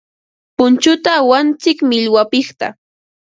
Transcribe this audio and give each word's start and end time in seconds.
Punchuta 0.57 1.09
awantsik 1.19 1.77
millwapiqta. 1.89 2.67